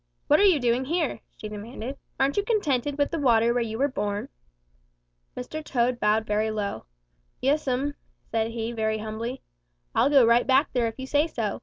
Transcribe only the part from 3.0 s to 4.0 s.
the water where you were